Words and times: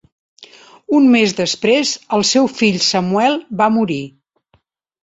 Un 0.99 1.09
mes 1.15 1.35
després, 1.41 1.93
el 2.19 2.27
seu 2.33 2.51
fill 2.57 2.81
Samuel 2.89 3.39
va 3.63 3.71
morir. 3.79 4.05